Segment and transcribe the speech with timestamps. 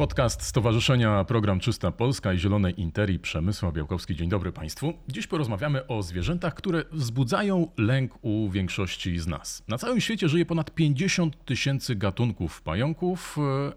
[0.00, 4.16] Podcast Stowarzyszenia Program Czysta Polska i Zielonej Interi Przemysław Białkowski.
[4.16, 4.92] Dzień dobry Państwu.
[5.08, 9.62] Dziś porozmawiamy o zwierzętach, które wzbudzają lęk u większości z nas.
[9.68, 13.72] Na całym świecie żyje ponad 50 tysięcy gatunków pająków, e,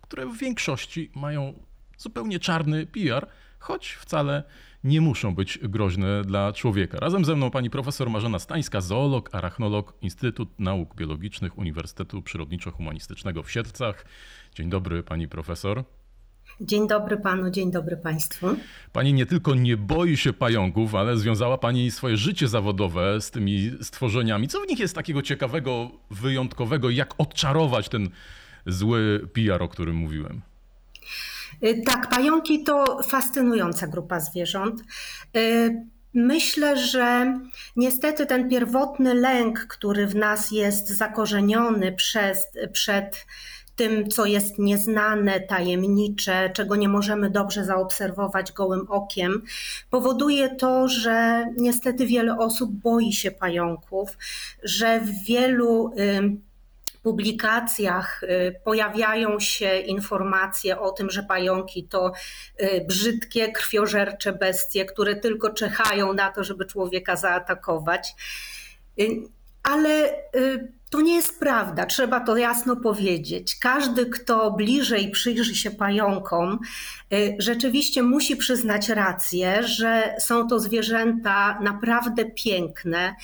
[0.00, 1.54] które w większości mają
[1.98, 3.28] zupełnie czarny PR,
[3.58, 4.42] choć wcale
[4.84, 6.98] nie muszą być groźne dla człowieka.
[7.00, 13.50] Razem ze mną pani profesor Marzena Stańska, zoolog, arachnolog, Instytut Nauk Biologicznych Uniwersytetu Przyrodniczo-Humanistycznego w
[13.50, 14.04] Siercach.
[14.54, 15.84] Dzień dobry pani profesor.
[16.60, 18.46] Dzień dobry panu, dzień dobry państwu.
[18.92, 23.70] Pani nie tylko nie boi się pająków, ale związała pani swoje życie zawodowe z tymi
[23.82, 24.48] stworzeniami.
[24.48, 26.90] Co w nich jest takiego ciekawego, wyjątkowego?
[26.90, 28.08] Jak odczarować ten
[28.66, 30.40] zły PR, o którym mówiłem?
[31.64, 34.80] Y, tak, pająki to fascynująca grupa zwierząt.
[35.36, 37.34] Y, myślę, że
[37.76, 43.26] niestety ten pierwotny lęk, który w nas jest zakorzeniony przez, przed
[43.76, 49.42] tym, co jest nieznane, tajemnicze, czego nie możemy dobrze zaobserwować gołym okiem,
[49.90, 54.18] powoduje to, że niestety wiele osób boi się pająków,
[54.62, 55.92] że w wielu
[57.04, 62.12] publikacjach y, pojawiają się informacje o tym, że pająki to
[62.62, 68.14] y, brzydkie, krwiożercze bestie, które tylko czekają na to, żeby człowieka zaatakować.
[69.64, 70.14] Y, ale
[70.90, 73.56] to nie jest prawda, trzeba to jasno powiedzieć.
[73.60, 76.58] Każdy, kto bliżej przyjrzy się pająkom,
[77.38, 83.14] rzeczywiście musi przyznać rację, że są to zwierzęta naprawdę piękne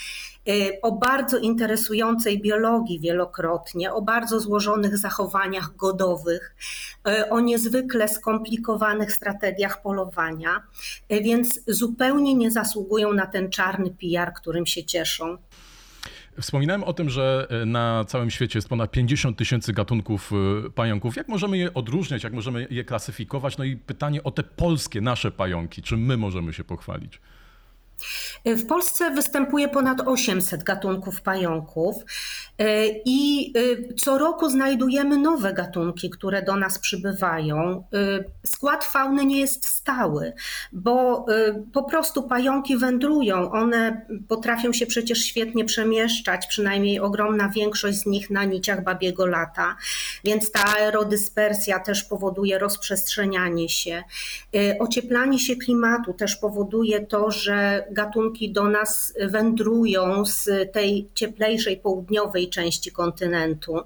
[0.48, 6.54] Y, o bardzo interesującej biologii wielokrotnie, o bardzo złożonych zachowaniach godowych,
[7.08, 10.62] y, o niezwykle skomplikowanych strategiach polowania,
[11.12, 15.36] y, więc zupełnie nie zasługują na ten czarny PR, którym się cieszą.
[16.40, 20.30] Wspominałem o tym, że na całym świecie jest ponad 50 tysięcy gatunków
[20.74, 21.16] pająków.
[21.16, 23.58] Jak możemy je odróżniać, jak możemy je klasyfikować?
[23.58, 25.82] No i pytanie o te polskie, nasze pająki.
[25.82, 27.20] Czym my możemy się pochwalić?
[28.44, 31.96] W Polsce występuje ponad 800 gatunków pająków
[32.58, 37.84] e, i e, co roku znajdujemy nowe gatunki, które do nas przybywają.
[37.92, 40.32] E, skład fauny nie jest stały,
[40.72, 41.26] bo
[41.72, 43.52] po prostu pająki wędrują.
[43.52, 49.76] One potrafią się przecież świetnie przemieszczać, przynajmniej ogromna większość z nich na niciach babiego lata,
[50.24, 54.02] więc ta aerodyspersja też powoduje rozprzestrzenianie się.
[54.78, 62.50] Ocieplanie się klimatu też powoduje to, że gatunki do nas wędrują z tej cieplejszej południowej
[62.50, 63.80] części kontynentu.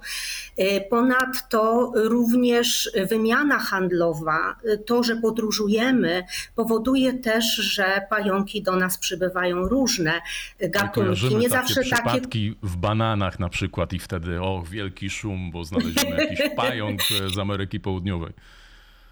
[0.57, 4.57] E, ponadto również wymiana handlowa,
[4.87, 10.21] to, że podróżujemy, powoduje też, że pająki do nas przybywają różne
[10.61, 11.37] gatunki.
[11.37, 16.17] Nie zawsze takie przypadki w bananach na przykład i wtedy o wielki szum, bo znaleziono
[16.17, 17.01] jakiś pająk
[17.35, 18.33] z Ameryki Południowej.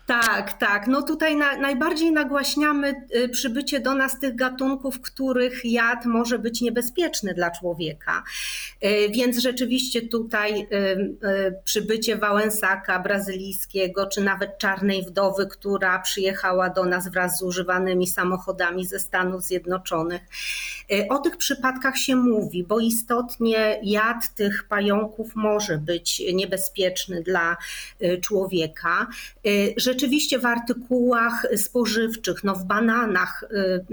[0.07, 0.87] Tak, tak.
[0.87, 6.61] No tutaj na, najbardziej nagłaśniamy y, przybycie do nas tych gatunków, których jad może być
[6.61, 8.23] niebezpieczny dla człowieka.
[8.85, 16.85] Y, więc rzeczywiście tutaj y, przybycie wałęsaka brazylijskiego, czy nawet czarnej wdowy, która przyjechała do
[16.85, 20.23] nas wraz z używanymi samochodami ze Stanów Zjednoczonych.
[21.09, 27.57] O tych przypadkach się mówi, bo istotnie jad tych pająków może być niebezpieczny dla
[28.23, 29.07] człowieka.
[29.77, 33.85] Rzeczywiście rzeczywiście w artykułach spożywczych, no w bananach, y,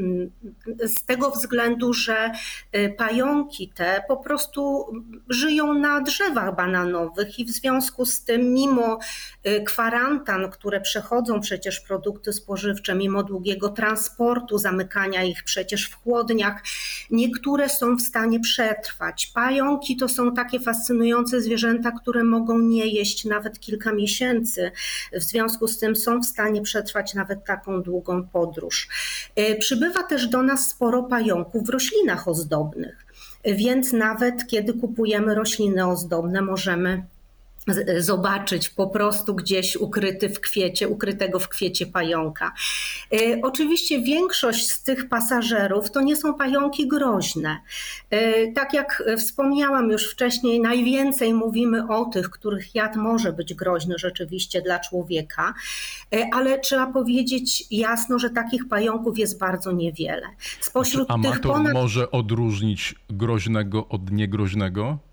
[0.82, 2.32] y, z tego względu, że
[2.76, 4.86] y, pająki te po prostu
[5.30, 9.00] żyją na drzewach bananowych i w związku z tym, mimo
[9.66, 16.64] kwarantan, które przechodzą przecież produkty spożywcze, mimo długiego transportu, zamykania ich przecież w chłodniach,
[17.12, 19.28] niektóre są w stanie przetrwać.
[19.28, 24.72] Pająki to są takie fascynujące zwierzęta, które mogą nie jeść nawet kilka miesięcy.
[25.14, 28.88] W związku z tym są w stanie przetrwać nawet taką długą podróż.
[29.36, 33.06] E, przybywa też do nas sporo pająków w roślinach ozdobnych,
[33.46, 37.04] więc nawet kiedy kupujemy rośliny ozdobne, możemy
[37.98, 42.54] zobaczyć po prostu gdzieś ukryty w kwiecie, ukrytego w kwiecie pająka.
[43.14, 47.60] E, oczywiście większość z tych pasażerów to nie są pająki groźne.
[48.10, 53.96] E, tak jak wspomniałam już wcześniej, najwięcej mówimy o tych, których jad może być groźny
[53.98, 55.54] rzeczywiście dla człowieka,
[56.14, 60.28] e, ale trzeba powiedzieć jasno, że takich pająków jest bardzo niewiele.
[60.62, 61.74] Spośród Czy amator tych ponad...
[61.74, 65.09] może odróżnić groźnego od niegroźnego?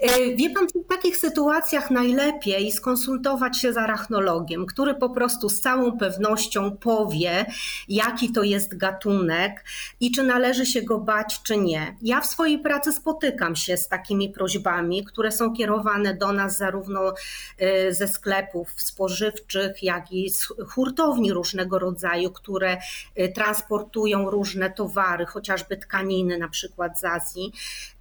[0.00, 5.60] E, Wie pan, w takich sytuacjach najlepiej skonsultować się z arachnologiem, który po prostu z
[5.60, 7.46] całą pewnością powie,
[7.88, 9.64] jaki to jest gatunek
[10.00, 11.96] i czy należy się go bać, czy nie.
[12.02, 17.14] Ja w swojej pracy spotykam się z takimi prośbami, które są kierowane do nas zarówno
[17.58, 22.78] e, ze sklepów spożywczych, jak i z hurtowni różnego rodzaju, które
[23.14, 27.52] e, transportują różne towary, chociażby tkaniny, na przykład z Azji.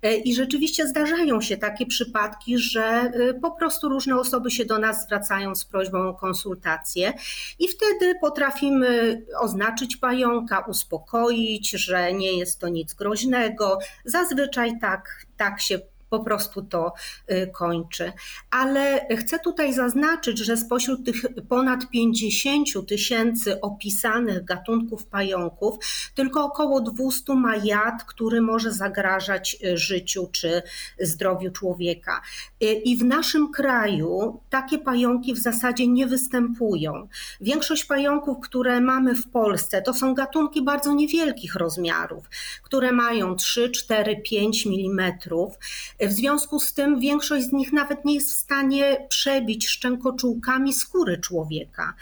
[0.02, 4.80] E, I rzeczywiście zdarzają się takie przypadki, że y, po prostu różne osoby się do
[4.80, 7.14] nas zwracają z prośbą o konsultację
[7.60, 13.80] i wtedy potrafimy oznaczyć pająka, uspokoić, że nie jest to nic groźnego.
[14.06, 15.80] Zazwyczaj tak, tak się
[16.12, 16.94] po prostu to
[17.32, 18.14] y, kończy.
[18.50, 25.76] Ale chcę tutaj zaznaczyć, że spośród tych ponad 50 tysięcy opisanych gatunków pająków,
[26.16, 30.62] tylko około 200 ma jad, który może zagrażać y, życiu czy
[31.00, 32.22] zdrowiu człowieka.
[32.64, 37.08] Y, I w naszym kraju takie pająki w zasadzie nie występują.
[37.42, 42.30] Większość pająków, które mamy w Polsce, to są gatunki bardzo niewielkich rozmiarów,
[42.64, 45.14] które mają 3, 4, 5 mm.
[46.02, 51.18] W związku z tym większość z nich nawet nie jest w stanie przebić szczękoczułkami skóry
[51.18, 51.94] człowieka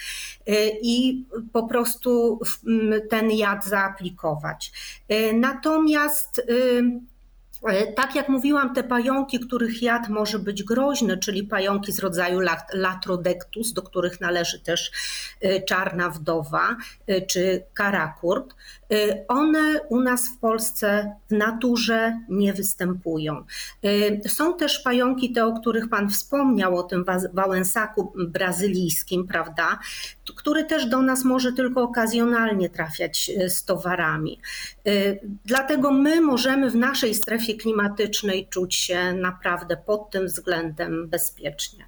[0.50, 1.24] y, i
[1.54, 2.40] po prostu
[3.10, 4.72] ten jad zaaplikować.
[5.12, 6.84] Y, Natomiast y,
[7.96, 12.74] Tak jak mówiłam, te pająki, których jad może być groźny, czyli pająki z rodzaju lat-
[12.74, 14.92] Latrodectus, do których należy też
[15.42, 16.76] e, czarna wdowa
[17.08, 18.56] e, czy karakurt,
[18.92, 18.96] e,
[19.28, 23.44] one u nas w Polsce w naturze nie występują.
[24.24, 29.80] E, Są też pająki, te o których Pan wspomniał, o tym wa- wałęsaku brazylijskim, prawda,
[30.36, 34.40] który też do nas może tylko okazjonalnie trafiać e, z towarami.
[34.88, 41.86] Y, Dlatego my możemy w naszej strefie klimatycznej czuć się naprawdę pod tym względem bezpiecznie.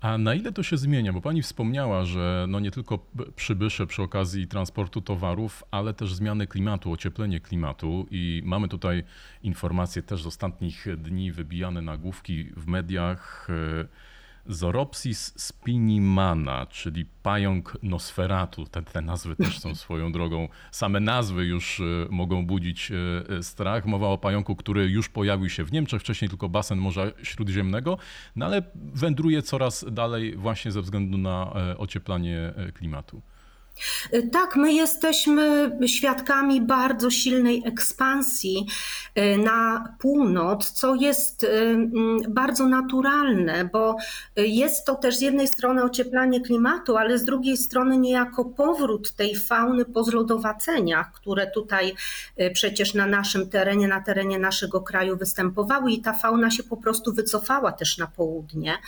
[0.00, 1.12] A na ile to się zmienia?
[1.12, 3.06] Bo pani wspomniała, że no nie tylko
[3.36, 8.06] przybysze przy okazji transportu towarów, ale też zmiany klimatu, ocieplenie klimatu.
[8.10, 9.04] I mamy tutaj
[9.42, 13.48] informacje też z ostatnich dni wybijane nagłówki w mediach.
[13.50, 14.09] e,
[14.46, 18.64] Zoropsis spinimana, czyli pająk Nosferatu.
[18.66, 20.48] Te, te nazwy też są swoją drogą.
[20.70, 22.94] Same nazwy już e, mogą budzić e,
[23.36, 23.86] e, strach.
[23.86, 27.98] Mowa o pająku, który już pojawił się w Niemczech, wcześniej tylko basen Morza Śródziemnego,
[28.36, 33.22] no ale wędruje coraz dalej właśnie ze względu na e, ocieplanie e, klimatu.
[34.32, 38.66] Tak, my jesteśmy świadkami bardzo silnej ekspansji
[39.18, 43.96] y, na północ, co jest mm, bardzo naturalne, bo
[44.38, 49.12] y, jest to też z jednej strony ocieplanie klimatu, ale z drugiej strony niejako powrót
[49.12, 51.94] tej fauny po zlodowaceniach, które tutaj
[52.52, 57.12] przecież na naszym terenie, na terenie naszego kraju występowały i ta fauna się po prostu
[57.12, 58.78] wycofała też na południe.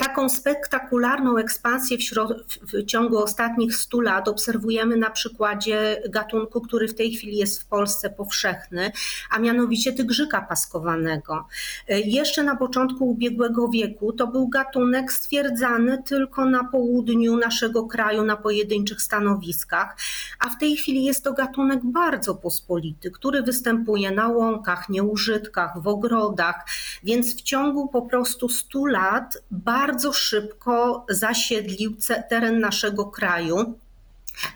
[0.00, 6.94] Taką spektakularną ekspansję w- w ciągu ostatnich 100 lat obserwujemy na przykładzie gatunku, który w
[6.94, 8.92] tej chwili jest w Polsce powszechny,
[9.30, 11.46] a mianowicie tygrzyka paskowanego.
[11.88, 18.36] Jeszcze na początku ubiegłego wieku to był gatunek stwierdzany tylko na południu naszego kraju, na
[18.36, 19.96] pojedynczych stanowiskach,
[20.38, 25.88] a w tej chwili jest to gatunek bardzo pospolity, który występuje na łąkach, nieużytkach, w
[25.88, 26.66] ogrodach,
[27.04, 31.96] więc w ciągu po prostu 100 lat bardzo szybko zasiedlił
[32.30, 33.74] teren naszego kraju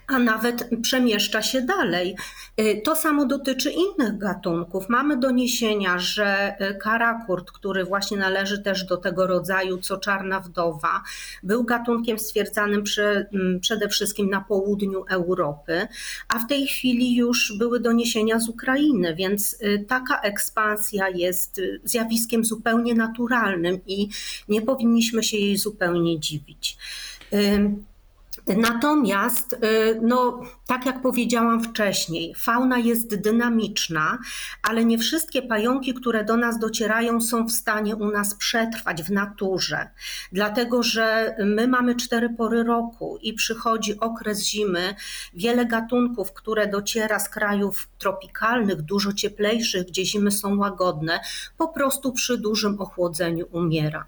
[0.06, 2.16] a nawet przemieszcza się dalej.
[2.60, 4.88] Y, To samo dotyczy innych gatunków.
[4.88, 11.02] Mamy doniesienia, że y, karakurt, który właśnie należy też do tego rodzaju co czarna wdowa,
[11.42, 15.88] był gatunkiem stwierdzanym przy, m, przede wszystkim na południu Europy,
[16.28, 22.44] a w tej chwili już były doniesienia z Ukrainy, więc y, taka ekspansja jest zjawiskiem
[22.44, 24.08] zupełnie naturalnym i
[24.48, 26.76] nie powinniśmy się jej zupełnie dziwić.
[28.46, 34.18] Natomiast, y, no, tak jak powiedziałam wcześniej, fauna jest dynamiczna,
[34.62, 39.10] ale nie wszystkie pająki, które do nas docierają, są w stanie u nas przetrwać w
[39.10, 39.88] naturze.
[40.32, 44.94] Dlatego, że my mamy cztery pory roku i przychodzi okres zimy.
[45.34, 51.20] Wiele gatunków, które dociera z krajów tropikalnych, dużo cieplejszych, gdzie zimy są łagodne,
[51.56, 54.06] po prostu przy dużym ochłodzeniu umiera.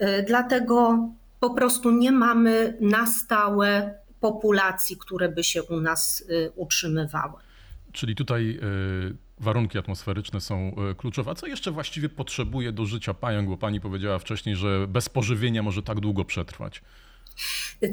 [0.00, 1.08] Y, Dlatego
[1.40, 7.42] po prostu nie mamy na stałe populacji, które by się u nas y, utrzymywały.
[7.92, 8.64] Czyli tutaj e,
[9.38, 11.30] warunki atmosferyczne są e, kluczowe.
[11.30, 13.48] A co jeszcze właściwie potrzebuje do życia pająk?
[13.48, 16.82] Bo pani powiedziała wcześniej, że bez pożywienia może tak długo przetrwać.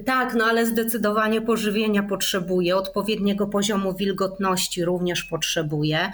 [0.05, 6.11] Tak, no ale zdecydowanie pożywienia potrzebuje, odpowiedniego poziomu wilgotności również potrzebuje.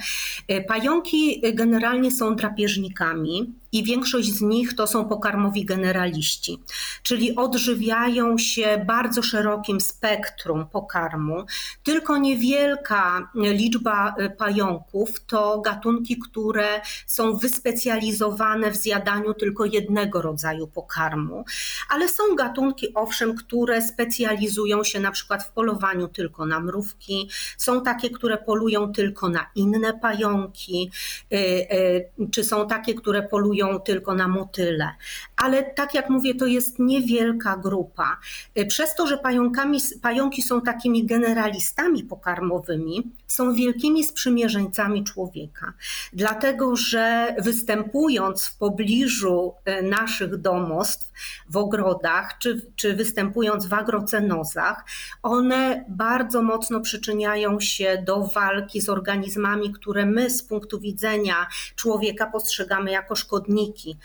[0.67, 6.59] Pająki generalnie są drapieżnikami i większość z nich to są pokarmowi generaliści,
[7.03, 11.45] czyli odżywiają się bardzo szerokim spektrum pokarmu.
[11.83, 21.45] Tylko niewielka liczba pająków to gatunki, które są wyspecjalizowane w zjadaniu tylko jednego rodzaju pokarmu,
[21.89, 27.83] ale są gatunki, owszem, które specjalizują się na przykład w polowaniu tylko na mrówki, są
[27.83, 30.91] takie, które polują tylko na inne pająki,
[31.33, 34.89] y, y, czy są takie, które polują tylko na motyle.
[35.37, 38.17] Ale tak jak mówię, to jest niewielka grupa.
[38.57, 45.73] Y, przez to, że pająkami, pająki są takimi generalistami pokarmowymi, są wielkimi sprzymierzeńcami człowieka.
[46.13, 51.11] Dlatego, że występując w pobliżu naszych domostw,
[51.49, 54.85] w ogrodach, czy, czy występując w agrocenozach,
[55.23, 62.27] one bardzo mocno przyczyniają się do walki z organizmami, które my z punktu widzenia człowieka
[62.27, 63.97] postrzegamy jako szkodniki.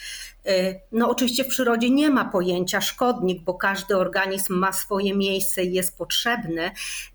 [0.49, 5.65] Y, no oczywiście w przyrodzie nie ma pojęcia szkodnik, bo każdy organizm ma swoje miejsce
[5.65, 6.71] i jest potrzebny.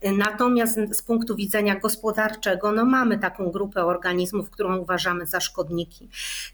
[0.05, 6.09] Y, natomiast z punktu widzenia gospodarczego, no mamy taką grupę organizmów, którą uważamy za szkodniki.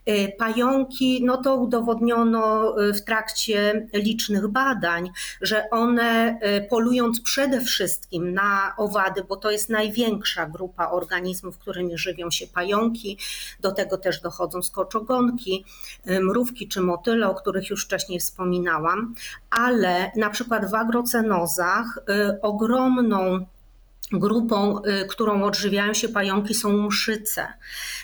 [0.10, 6.39] Y, pająki, no to udowodniono w trakcie licznych badań, że one
[6.70, 13.17] polując przede wszystkim na owady, bo to jest największa grupa organizmów, którymi żywią się pająki,
[13.60, 15.65] do tego też dochodzą skoczogonki,
[16.05, 19.15] mrówki, czy motyle, o których już wcześniej wspominałam,
[19.50, 23.46] ale na przykład w agrocenozach y, ogromną
[24.12, 27.48] Grupą, y, którą odżywiają się pająki, są mszyce,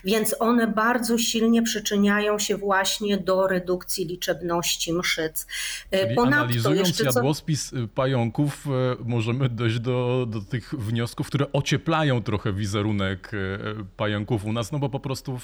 [0.04, 5.48] więc one bardzo silnie przyczyniają się właśnie do redukcji liczebności mszyc.
[5.94, 7.76] Y, Czyli Ponadto, analizując jadłospis co...
[7.96, 8.66] pająków,
[9.06, 13.32] możemy dojść do, do tych wniosków, które ocieplają trochę wizerunek
[13.98, 15.40] pająków u nas, no bo po prostu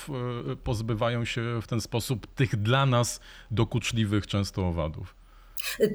[0.64, 3.20] pozbywają się w ten sposób tych dla nas
[3.52, 5.16] dokuczliwych często owadów.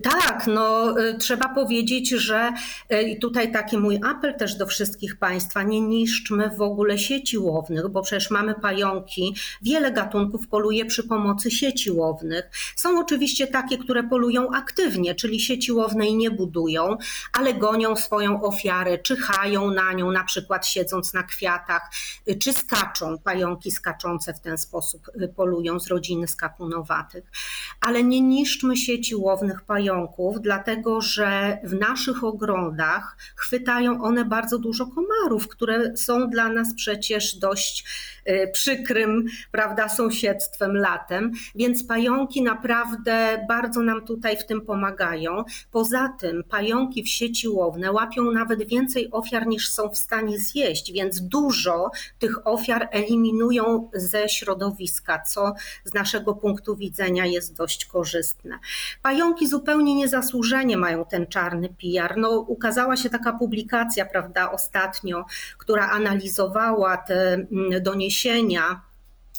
[0.03, 2.53] Tak, no y, trzeba powiedzieć, że
[2.93, 7.39] y, i tutaj taki mój apel też do wszystkich Państwa, nie niszczmy w ogóle sieci
[7.39, 12.51] łownych, bo przecież mamy pająki, wiele gatunków poluje przy pomocy sieci łownych.
[12.77, 16.97] Są oczywiście takie, które polują aktywnie, czyli sieci łownej nie budują,
[17.33, 21.91] ale gonią swoją ofiarę, czyhają na nią, na przykład siedząc na kwiatach,
[22.29, 27.25] y, czy skaczą, pająki skaczące w ten sposób polują z rodziny skakunowatych.
[27.81, 34.87] Ale nie niszczmy sieci łownych, pająków, dlatego że w naszych ogrodach chwytają one bardzo dużo
[34.87, 37.85] komarów, które są dla nas przecież dość
[38.29, 45.45] y, przykrym, prawda, sąsiedztwem latem, więc pająki naprawdę bardzo nam tutaj w tym pomagają.
[45.71, 50.93] Poza tym pająki w sieci łowne łapią nawet więcej ofiar niż są w stanie zjeść,
[50.93, 55.55] więc dużo tych ofiar eliminują ze środowiska, co
[55.85, 58.59] z naszego punktu widzenia jest dość korzystne.
[59.03, 62.17] Pająki zupełnie niezasłużenie mają ten czarny PR.
[62.17, 65.25] No, ukazała się taka publikacja, prawda, ostatnio,
[65.59, 68.81] która analizowała te mm, doniesienia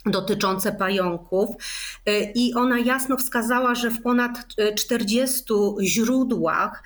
[0.05, 1.49] dotyczące pająków
[2.09, 4.31] y, i ona jasno wskazała, że w ponad
[4.75, 5.43] 40
[5.81, 6.83] źródłach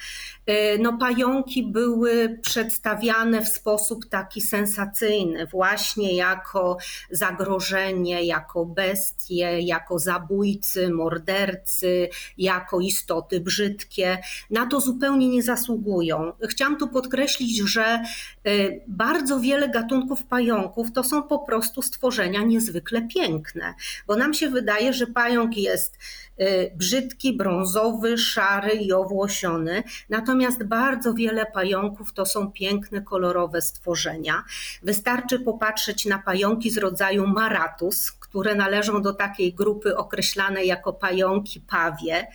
[0.49, 6.77] y, no, pająki były przedstawiane w sposób taki sensacyjny, właśnie jako
[7.11, 14.17] zagrożenie, jako bestie, jako zabójcy, mordercy, jako istoty brzydkie.
[14.49, 16.33] Na to zupełnie nie zasługują.
[16.49, 18.03] Chciałam tu podkreślić, że
[18.47, 23.73] y, bardzo wiele gatunków pająków to są po prostu stworzenia niezwykle piękne,
[24.07, 25.97] bo nam się wydaje, że pająk jest
[26.41, 34.43] y, brzydki, brązowy, szary i owłosiony, natomiast bardzo wiele pająków to są piękne, kolorowe stworzenia.
[34.83, 41.61] Wystarczy popatrzeć na pająki z rodzaju maratus, które należą do takiej grupy określanej jako pająki
[41.61, 42.27] pawie,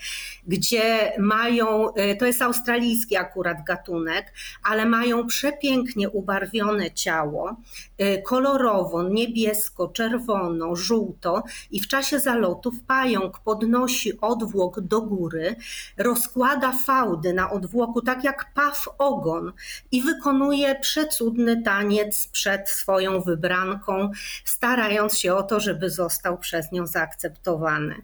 [0.47, 7.57] gdzie mają, y, to jest australijski akurat gatunek, ale mają przepięknie ubarwione ciało,
[8.01, 15.57] y, kolorowo, niebiesko, czerwono, żółto i w czasie zalotów pająk podnosi odwłok do góry,
[15.99, 19.53] rozkłada fałdy na odwłoku, tak jak paw ogon
[19.91, 24.11] i wykonuje przecudny taniec przed swoją wybranką,
[24.45, 27.95] starając się o to, żeby został przez nią zaakceptowany.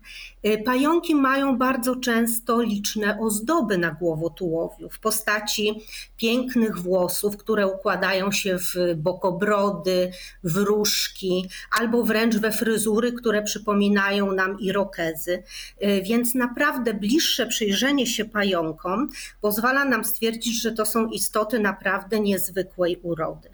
[0.47, 5.81] Y, pająki mają bardzo często liczne ozdoby na głowotułowiu w postaci
[6.17, 10.11] pięknych włosów, które układają się w bokobrody,
[10.45, 11.49] w różki
[11.79, 15.43] albo wręcz we fryzury, które przypominają nam irokezy.
[16.03, 19.09] Więc naprawdę bliższe przyjrzenie się pająkom
[19.41, 23.51] pozwala nam stwierdzić, że to są istoty naprawdę niezwykłej urody.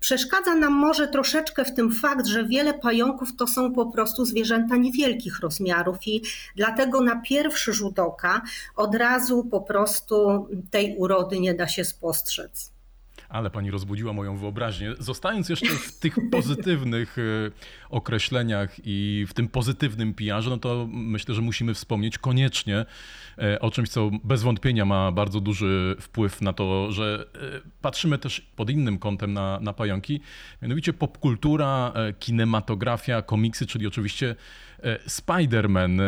[0.00, 4.76] Przeszkadza nam może troszeczkę w tym fakt, że wiele pająków to są po prostu zwierzęta
[4.76, 6.22] niewielkich rozmiarów i
[6.56, 8.42] dlatego na pierwszy rzut oka
[8.76, 12.77] od razu po prostu tej urody nie da się spostrzec.
[13.28, 14.94] Ale pani rozbudziła moją wyobraźnię.
[14.98, 17.22] Zostając jeszcze w tych pozytywnych e,
[17.90, 22.84] określeniach i w tym pozytywnym PR-ze, no to myślę, że musimy wspomnieć koniecznie
[23.38, 28.18] e, o czymś, co bez wątpienia ma bardzo duży wpływ na to, że e, patrzymy
[28.18, 30.20] też pod innym kątem na, na pająki.
[30.62, 34.36] Mianowicie popkultura, kinematografia, komiksy, czyli oczywiście
[35.06, 36.00] Spider-Man.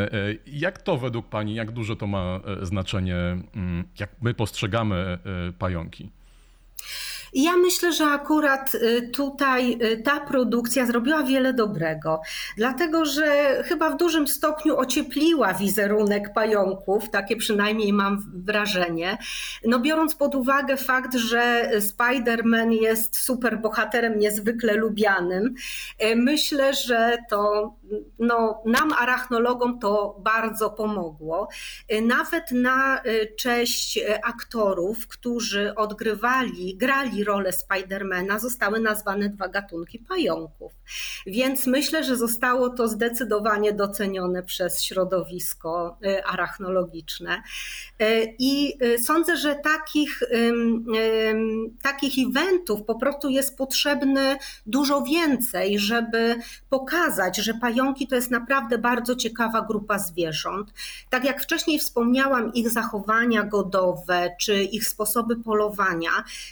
[0.47, 5.19] Jak to według pani, jak duże to ma znaczenie, mm, jak my postrzegamy
[5.59, 6.11] pająki?
[7.33, 12.21] Ja myślę, że akurat y, tutaj y, ta produkcja zrobiła wiele dobrego,
[12.57, 19.19] dlatego że chyba w dużym stopniu ociepliła wizerunek pająków, takie przynajmniej mam wrażenie.
[19.65, 25.55] No biorąc pod uwagę fakt, że Spider-Man jest super bohaterem niezwykle lubianym,
[26.05, 27.73] y, myślę, że to
[28.19, 31.49] no, nam, arachnologom, to bardzo pomogło.
[32.03, 33.03] Nawet na
[33.39, 40.73] cześć aktorów, którzy odgrywali, grali rolę Spidermana zostały nazwane dwa gatunki pająków.
[41.27, 47.43] Więc myślę, że zostało to zdecydowanie docenione przez środowisko y, arachnologiczne.
[48.03, 50.21] Y, I y, sądzę, że takich,
[51.83, 56.37] takich eventów po prostu jest potrzebne dużo więcej, żeby
[56.69, 60.73] pokazać, że pająki to jest naprawdę bardzo ciekawa grupa zwierząt.
[61.11, 66.11] Tak jak wcześniej wspomniałam, ich zachowania godowe czy ich sposoby polowania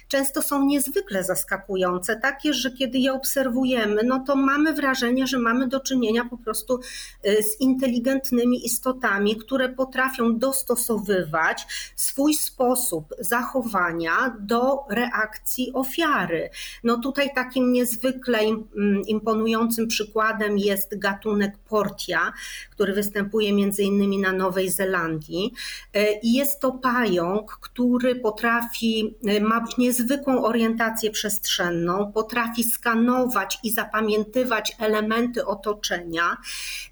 [0.08, 5.68] często są niezwykle zaskakujące, takie, że kiedy je obserwujemy, no to mamy wrażenie, że mamy
[5.68, 6.80] do czynienia po prostu
[7.26, 11.66] y, z inteligentnymi istotami, które potrafią dostosowywać
[11.96, 16.50] swój sposób zachowania do reakcji ofiary.
[16.84, 21.17] No tutaj takim niezwykle mm, imponującym przykładem jest gatunek
[21.68, 22.32] portia,
[22.78, 25.52] który występuje między innymi na Nowej Zelandii.
[25.96, 33.70] Y, I jest to pająk, który potrafi, y, ma niezwykłą orientację przestrzenną, potrafi skanować i
[33.70, 36.36] zapamiętywać elementy otoczenia,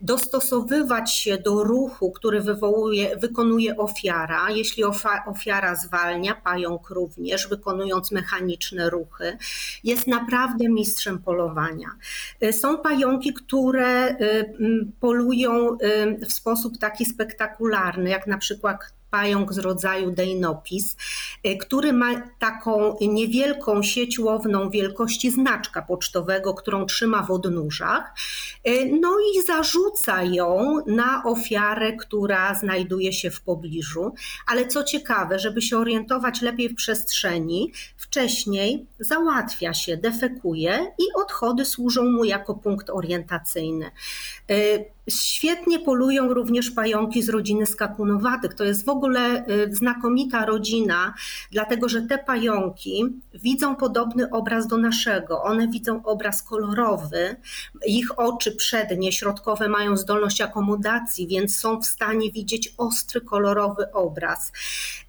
[0.00, 4.50] dostosowywać się do ruchu, który wywołuje, wykonuje ofiara.
[4.50, 4.84] Jeśli
[5.26, 9.38] ofiara zwalnia, pająk również, wykonując mechaniczne ruchy,
[9.84, 11.88] jest naprawdę mistrzem polowania.
[12.42, 14.16] Y, są pająki, które
[15.00, 15.75] polują
[16.28, 18.78] w sposób taki spektakularny, jak na przykład
[19.10, 20.96] pająk z rodzaju Deinopis,
[21.46, 28.14] y, który ma taką niewielką sieć łowną wielkości znaczka pocztowego, którą trzyma w odnóżach,
[28.68, 34.14] y, no i zarzuca ją na ofiarę, która znajduje się w pobliżu.
[34.46, 41.64] Ale co ciekawe, żeby się orientować lepiej w przestrzeni, wcześniej załatwia się, defekuje i odchody
[41.64, 43.90] służą mu jako punkt orientacyjny.
[45.10, 48.54] Świetnie polują również pająki z rodziny skakunowatych.
[48.54, 51.14] To jest w ogóle y, znakomita rodzina,
[51.50, 55.42] dlatego że te pająki widzą podobny obraz do naszego.
[55.42, 57.36] One widzą obraz kolorowy.
[57.86, 64.52] Ich oczy przednie, środkowe mają zdolność akomodacji, więc są w stanie widzieć ostry, kolorowy obraz.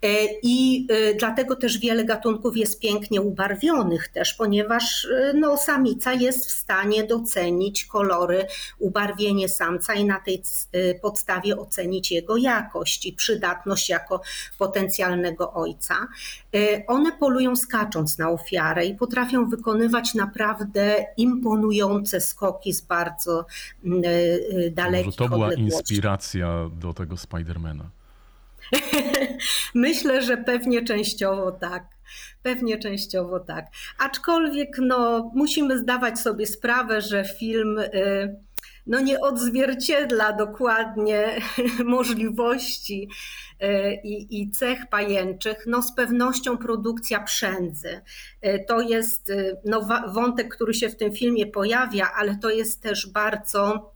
[0.06, 0.08] Y,
[0.44, 6.52] I y, dlatego też wiele gatunków jest pięknie ubarwionych też, ponieważ no, samica jest w
[6.52, 8.48] stanie docenić kolory,
[8.80, 10.44] ubarwienie samca i na tej
[10.76, 14.22] y, podstawie ocenić jego jakość i przydatność jako
[14.58, 16.08] potencjalnego ojca.
[16.56, 23.46] Y, one polują skacząc na ofiarę i potrafią wykonywać naprawdę imponujące skoki z bardzo
[23.86, 27.90] y, dalekich Może to była inspiracja do tego Spidermana.
[29.74, 31.84] Myślę, że pewnie częściowo tak.
[32.44, 33.66] Pewnie częściowo tak.
[34.00, 37.80] Aczkolwiek no, musimy zdawać sobie sprawę, że film
[38.88, 41.42] no nie odzwierciedla dokładnie
[41.86, 43.10] możliwości
[43.60, 48.02] e, i, i cech pajęczych, no z pewnością produkcja przędzy.
[48.42, 52.84] E, to jest e, no, wątek, który się w tym filmie pojawia, ale to jest
[52.84, 53.92] też bardzo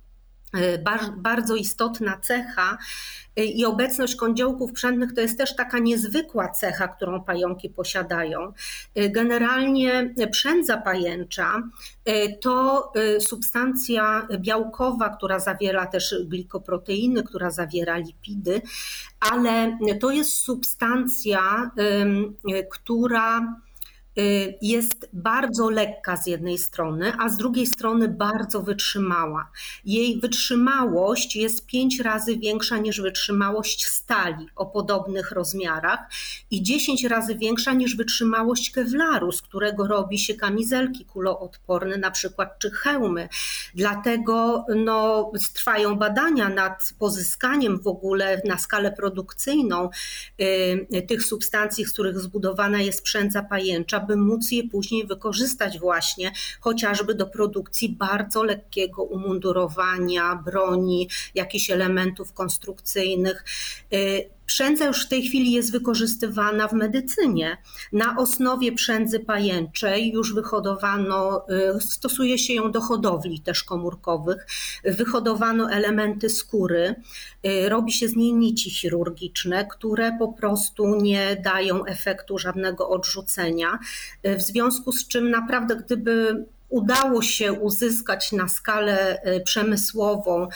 [1.18, 2.78] bardzo istotna cecha
[3.36, 8.54] i obecność kądziołków pszennych to jest też taka niezwykła cecha, którą pająki posiadają.
[8.96, 11.64] Generalnie przędza pajęcza
[12.42, 18.62] to substancja białkowa, która zawiera też glikoproteiny, która zawiera lipidy,
[19.20, 21.72] ale to jest substancja,
[22.72, 23.56] która
[24.62, 29.52] jest bardzo lekka z jednej strony, a z drugiej strony bardzo wytrzymała.
[29.86, 36.00] Jej wytrzymałość jest pięć razy większa niż wytrzymałość stali o podobnych rozmiarach
[36.52, 42.60] i 10 razy większa niż wytrzymałość kewlaru, z którego robi się kamizelki kuloodporne, na przykład
[42.60, 43.30] czy hełmy.
[43.76, 49.90] Dlatego no, trwają badania nad pozyskaniem w ogóle na skalę produkcyjną
[50.42, 56.32] y, tych substancji, z których zbudowana jest przędza pajęcza, by móc je później wykorzystać właśnie
[56.60, 63.46] chociażby do produkcji bardzo lekkiego umundurowania, broni, jakichś elementów konstrukcyjnych.
[64.52, 67.58] Przędza już w tej chwili jest wykorzystywana w medycynie.
[67.94, 71.46] Na osnowie przędzy pajęczej już wyhodowano,
[71.78, 74.48] y, stosuje się ją do hodowli też komórkowych,
[74.84, 76.96] wyhodowano elementy skóry,
[77.46, 83.80] y, robi się z niej nici chirurgiczne, które po prostu nie dają efektu żadnego odrzucenia.
[84.28, 90.48] Y, W związku z czym naprawdę gdyby udało się uzyskać na skalę przemysłową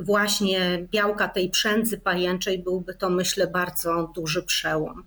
[0.00, 5.04] właśnie białka tej przędzy pajęczej, byłby to myślę bardzo duży przełom.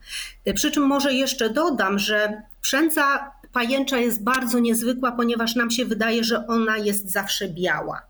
[0.47, 5.85] Y, Przy czym może jeszcze dodam, że przędza pajęcza jest bardzo niezwykła, ponieważ nam się
[5.85, 8.01] wydaje, że ona jest zawsze biała.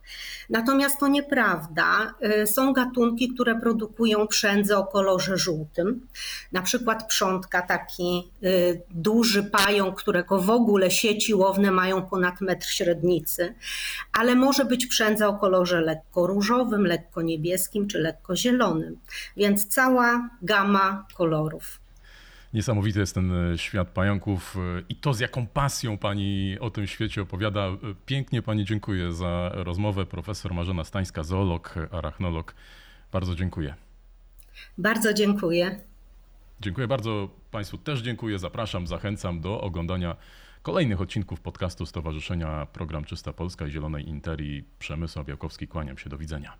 [0.49, 2.13] Natomiast to nieprawda.
[2.43, 6.07] Y, Są gatunki, które produkują przędzę o kolorze żółtym.
[6.51, 12.67] Na przykład przątka, taki y, duży pająk, którego w ogóle sieci łowne mają ponad metr
[12.67, 13.53] średnicy,
[14.19, 18.97] ale może być przędza o kolorze lekko różowym, lekko niebieskim czy lekko zielonym.
[19.37, 21.79] Więc cała gama kolorów.
[22.53, 26.87] Niesamowity jest ten e, świat pająków e, i to, z jaką pasją pani o tym
[26.87, 27.67] świecie opowiada.
[27.67, 30.05] E, Pięknie pani dziękuję za rozmowę.
[30.05, 32.55] Profesor Marzena Stańska, zoolog, arachnolog.
[33.11, 33.75] Bardzo dziękuję.
[34.77, 35.79] Bardzo dziękuję.
[36.61, 38.39] Dziękuję bardzo Państwu też dziękuję.
[38.39, 40.15] Zapraszam, zachęcam do oglądania
[40.61, 44.63] kolejnych odcinków podcastu Stowarzyszenia Program Czysta Polska i Zielonej Interii.
[44.79, 46.57] Przemysław Białkowski, kłaniam się, do widzenia.